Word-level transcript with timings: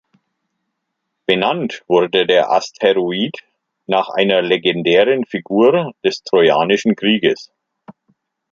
Benannt 1.27 1.83
wurde 1.87 2.25
der 2.25 2.49
Asteroid 2.49 3.35
nach 3.85 4.09
einer 4.09 4.41
legendären 4.41 5.25
Figur 5.25 5.93
des 6.03 6.23
trojanischen 6.23 6.95
Krieges. 6.95 7.51